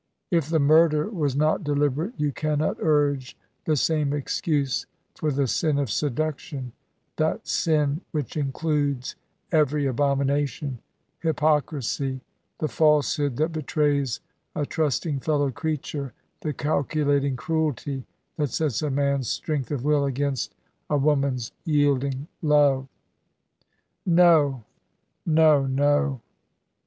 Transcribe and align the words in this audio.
If 0.31 0.49
the 0.49 0.57
murder 0.57 1.07
was 1.11 1.35
not 1.35 1.63
deliberate 1.63 2.15
you 2.17 2.31
cannot 2.31 2.77
urge 2.79 3.37
the 3.65 3.75
same 3.75 4.13
excuse 4.13 4.87
for 5.13 5.31
the 5.31 5.45
sin 5.45 5.77
of 5.77 5.91
seduction, 5.91 6.71
that 7.17 7.47
sin 7.47 8.01
which 8.09 8.35
includes 8.35 9.13
every 9.51 9.85
abomination 9.85 10.79
hypocrisy, 11.19 12.21
the 12.57 12.67
falsehood 12.67 13.35
that 13.37 13.51
betrays 13.51 14.21
a 14.55 14.65
trusting 14.65 15.19
fellow 15.19 15.51
creature, 15.51 16.13
the 16.39 16.51
calculating 16.51 17.35
cruelty 17.35 18.03
that 18.37 18.49
sets 18.49 18.81
a 18.81 18.89
man's 18.89 19.29
strength 19.29 19.69
of 19.69 19.83
will 19.85 20.05
against 20.05 20.55
a 20.89 20.97
woman's 20.97 21.51
yielding 21.63 22.27
love." 22.41 22.87
"No, 24.03 24.63
no, 25.27 25.67
no. 25.67 26.21